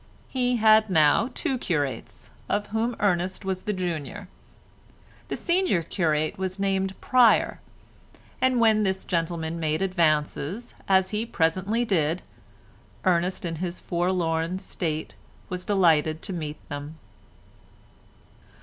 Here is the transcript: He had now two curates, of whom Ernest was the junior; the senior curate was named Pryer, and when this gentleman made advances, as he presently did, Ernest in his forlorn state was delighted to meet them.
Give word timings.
He 0.29 0.55
had 0.55 0.89
now 0.89 1.29
two 1.35 1.59
curates, 1.59 2.31
of 2.49 2.65
whom 2.73 2.95
Ernest 2.99 3.45
was 3.45 3.61
the 3.61 3.71
junior; 3.71 4.27
the 5.27 5.37
senior 5.37 5.83
curate 5.83 6.39
was 6.39 6.57
named 6.57 6.99
Pryer, 7.01 7.59
and 8.41 8.59
when 8.59 8.81
this 8.81 9.05
gentleman 9.05 9.59
made 9.59 9.83
advances, 9.83 10.73
as 10.87 11.11
he 11.11 11.23
presently 11.23 11.85
did, 11.85 12.23
Ernest 13.05 13.45
in 13.45 13.57
his 13.57 13.79
forlorn 13.79 14.57
state 14.57 15.13
was 15.49 15.65
delighted 15.65 16.23
to 16.23 16.33
meet 16.33 16.57
them. 16.67 16.97